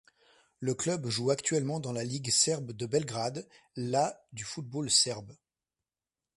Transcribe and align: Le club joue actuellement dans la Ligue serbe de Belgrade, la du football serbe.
Le 0.61 0.73
club 0.73 1.05
joue 1.09 1.29
actuellement 1.29 1.79
dans 1.79 1.91
la 1.93 2.03
Ligue 2.03 2.31
serbe 2.31 2.71
de 2.71 2.87
Belgrade, 2.87 3.47
la 3.75 4.19
du 4.33 4.43
football 4.43 4.89
serbe. 4.89 5.37